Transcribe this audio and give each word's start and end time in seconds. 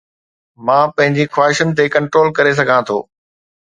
مان 0.65 0.85
پنهنجي 0.95 1.25
خواهشن 1.35 1.69
تي 1.77 1.85
ڪنٽرول 1.93 2.27
ڪري 2.37 2.51
سگهان 2.59 2.81
ٿو 2.87 2.97